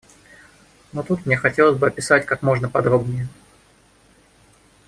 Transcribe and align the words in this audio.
Но 0.93 1.03
тут 1.03 1.27
мне 1.27 1.37
хотелось 1.37 1.77
бы 1.77 1.85
описать 1.85 2.25
как 2.25 2.41
можно 2.41 2.67
подробнее. 2.67 3.27